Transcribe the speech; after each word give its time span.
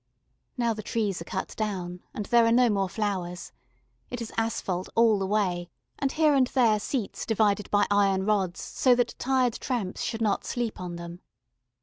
Now 0.57 0.73
the 0.73 0.81
trees 0.81 1.21
are 1.21 1.25
cut 1.25 1.55
down 1.55 2.01
and 2.11 2.25
there 2.25 2.47
are 2.47 2.51
no 2.51 2.71
more 2.71 2.89
flowers. 2.89 3.51
It 4.09 4.19
is 4.19 4.33
asphalt 4.35 4.89
all 4.95 5.19
the 5.19 5.27
way, 5.27 5.69
and 5.99 6.11
here 6.11 6.33
and 6.33 6.47
there 6.47 6.79
seats 6.79 7.23
divided 7.23 7.69
by 7.69 7.85
iron 7.91 8.25
rods 8.25 8.61
so 8.61 8.95
that 8.95 9.13
tired 9.19 9.53
tramps 9.59 10.01
should 10.01 10.19
not 10.23 10.43
sleep 10.43 10.81
on 10.81 10.95
them. 10.95 11.21